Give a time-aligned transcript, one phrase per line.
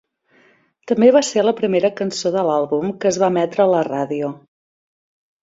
[0.91, 4.33] També va ser la primera cançó de l'àlbum que es va emetre a la ràdio.